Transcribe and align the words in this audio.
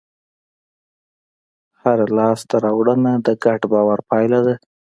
هره 1.81 2.05
لاستهراوړنه 2.17 3.13
د 3.25 3.27
ګډ 3.43 3.61
باور 3.71 3.99
پایله 4.09 4.39
ده. 4.45 4.55